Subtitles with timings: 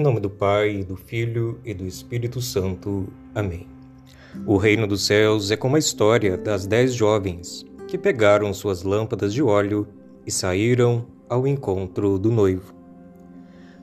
[0.00, 3.06] Em nome do Pai, do Filho e do Espírito Santo.
[3.34, 3.66] Amém.
[4.46, 9.34] O reino dos céus é como a história das dez jovens que pegaram suas lâmpadas
[9.34, 9.86] de óleo
[10.26, 12.74] e saíram ao encontro do noivo.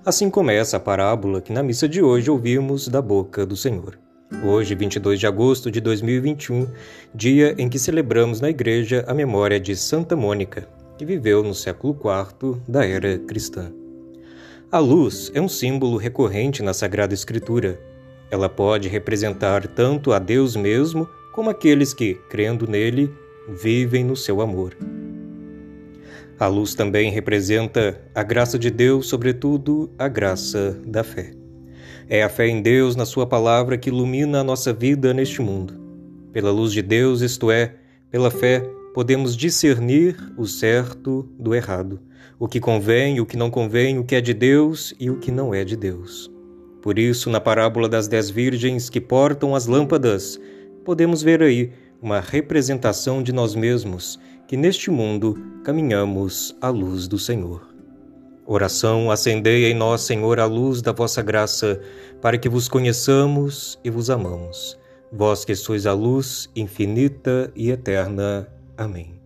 [0.03, 3.99] Assim começa a parábola que na missa de hoje ouvimos da boca do Senhor.
[4.43, 6.67] Hoje, 22 de agosto de 2021,
[7.13, 11.95] dia em que celebramos na igreja a memória de Santa Mônica, que viveu no século
[11.95, 13.71] IV da era cristã.
[14.69, 17.79] A luz é um símbolo recorrente na Sagrada Escritura.
[18.29, 23.09] Ela pode representar tanto a Deus mesmo como aqueles que, crendo nele,
[23.47, 24.75] vivem no seu amor.
[26.37, 31.31] A luz também representa a graça de Deus, sobretudo a graça da fé.
[32.09, 35.75] É a fé em Deus, na Sua palavra, que ilumina a nossa vida neste mundo.
[36.33, 37.75] Pela luz de Deus, isto é,
[38.11, 38.61] pela fé,
[38.97, 41.99] podemos discernir o certo do errado,
[42.39, 45.29] o que convém, o que não convém, o que é de Deus e o que
[45.29, 46.31] não é de Deus.
[46.81, 50.41] Por isso, na parábola das dez virgens que portam as lâmpadas,
[50.83, 57.19] podemos ver aí uma representação de nós mesmos, que neste mundo caminhamos à luz do
[57.19, 57.67] Senhor.
[58.47, 61.79] Oração, acendei em nós, Senhor, a luz da vossa graça,
[62.19, 64.75] para que vos conheçamos e vos amamos.
[65.11, 68.56] Vós que sois a luz infinita e eterna.
[68.77, 69.16] Amém.